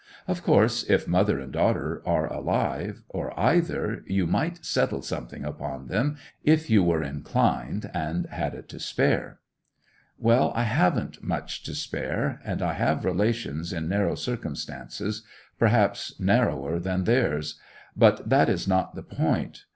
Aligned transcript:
Of 0.27 0.41
course, 0.41 0.83
if 0.89 1.07
mother 1.07 1.39
and 1.39 1.53
daughter 1.53 2.01
are 2.07 2.25
alive, 2.25 3.03
or 3.07 3.39
either, 3.39 4.01
you 4.07 4.25
might 4.25 4.65
settle 4.65 5.03
something 5.03 5.45
upon 5.45 5.89
them, 5.89 6.17
if 6.43 6.71
you 6.71 6.81
were 6.81 7.03
inclined, 7.03 7.87
and 7.93 8.25
had 8.25 8.55
it 8.55 8.67
to 8.69 8.79
spare.' 8.79 9.37
'Well, 10.17 10.53
I 10.55 10.63
haven't 10.63 11.23
much 11.23 11.61
to 11.65 11.75
spare; 11.75 12.41
and 12.43 12.63
I 12.63 12.73
have 12.73 13.05
relations 13.05 13.71
in 13.71 13.87
narrow 13.87 14.15
circumstances—perhaps 14.15 16.19
narrower 16.19 16.79
than 16.79 17.03
theirs. 17.03 17.59
But 17.95 18.27
that 18.27 18.49
is 18.49 18.67
not 18.67 18.95
the 18.95 19.03
point. 19.03 19.65